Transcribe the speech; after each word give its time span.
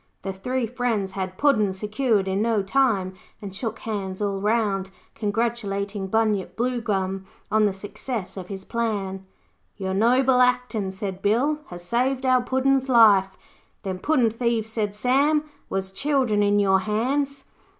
The 0.23 0.33
three 0.33 0.65
friends 0.65 1.11
had 1.11 1.37
Puddin' 1.37 1.73
secured 1.73 2.27
in 2.27 2.41
no 2.41 2.63
time, 2.63 3.13
and 3.39 3.55
shook 3.55 3.77
hands 3.77 4.19
all 4.19 4.39
round, 4.41 4.89
congratulating 5.13 6.07
Bunyip 6.07 6.55
Bluegum 6.57 7.27
on 7.51 7.65
the 7.65 7.73
success 7.75 8.35
of 8.35 8.47
his 8.47 8.65
plan. 8.65 9.27
'Your 9.77 9.93
noble 9.93 10.41
actin',' 10.41 10.89
said 10.89 11.21
Bill, 11.21 11.59
'has 11.67 11.83
saved 11.83 12.25
our 12.25 12.41
Puddin's 12.41 12.89
life.' 12.89 13.37
'Them 13.83 13.99
puddin' 13.99 14.31
thieves,' 14.31 14.71
said 14.71 14.95
Sam, 14.95 15.43
'was 15.69 15.91
children 15.91 16.41
in 16.41 16.57
your 16.57 16.79
hands.' 16.79 17.45